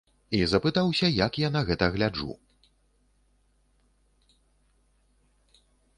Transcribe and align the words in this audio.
І 0.35 0.37
запытаўся, 0.53 1.07
як 1.25 1.33
я 1.41 1.49
на 1.57 1.61
гэта 1.67 1.85
гляджу. 1.95 2.33